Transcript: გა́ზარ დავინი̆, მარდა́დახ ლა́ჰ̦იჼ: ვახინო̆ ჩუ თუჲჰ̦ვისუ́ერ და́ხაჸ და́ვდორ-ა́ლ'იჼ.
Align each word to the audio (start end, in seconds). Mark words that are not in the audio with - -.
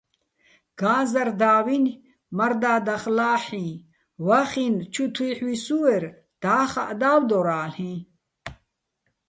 გა́ზარ 0.79 1.29
დავინი̆, 1.41 1.99
მარდა́დახ 2.37 3.03
ლა́ჰ̦იჼ: 3.17 3.67
ვახინო̆ 4.25 4.85
ჩუ 4.93 5.05
თუჲჰ̦ვისუ́ერ 5.15 6.03
და́ხაჸ 6.41 6.91
და́ვდორ-ა́ლ'იჼ. 7.01 7.93